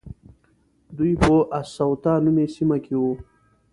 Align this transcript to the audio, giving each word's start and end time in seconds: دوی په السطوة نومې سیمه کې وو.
دوی 0.97 1.11
په 1.21 1.33
السطوة 1.59 2.13
نومې 2.23 2.45
سیمه 2.55 2.77
کې 2.85 2.95
وو. 3.01 3.13